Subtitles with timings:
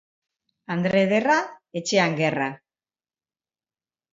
[0.75, 1.35] Andre ederra,
[1.81, 2.49] etxean gerra.